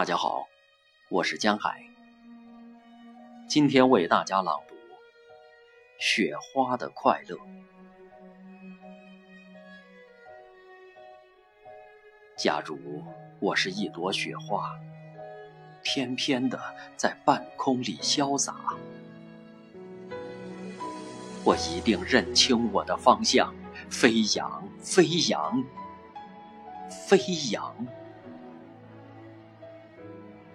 [0.00, 0.48] 大家好，
[1.10, 1.84] 我是江海。
[3.46, 4.74] 今天为大家朗读
[5.98, 7.36] 《雪花的快乐》。
[12.34, 12.78] 假如
[13.40, 14.74] 我是一朵雪花，
[15.82, 16.58] 翩翩的
[16.96, 18.56] 在半空里潇洒，
[21.44, 23.54] 我一定认清我的方向，
[23.90, 25.62] 飞扬，飞扬，
[26.88, 27.18] 飞
[27.52, 27.86] 扬。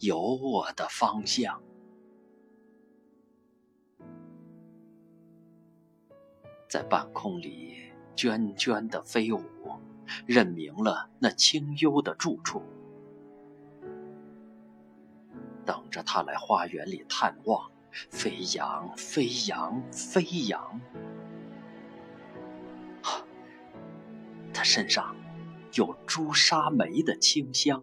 [0.00, 1.62] 有我的方向，
[6.68, 7.76] 在半空里
[8.16, 9.42] 涓涓的飞舞，
[10.26, 12.62] 认明了那清幽的住处，
[15.66, 17.70] 等着他来花园里探望。
[18.08, 20.80] 飞扬，飞扬，飞扬！
[24.54, 25.16] 他身上
[25.74, 27.82] 有朱砂梅的清香。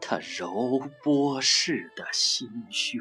[0.00, 3.00] 他柔波似的心胸。